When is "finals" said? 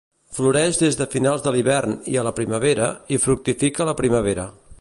1.15-1.43